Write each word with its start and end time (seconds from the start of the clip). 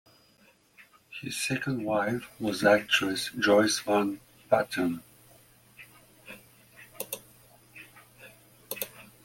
His 1.21 1.37
second 1.37 1.85
wife 1.85 2.27
was 2.41 2.63
actress 2.63 3.29
Joyce 3.37 3.77
Van 3.81 4.19
Patten. 4.49 5.03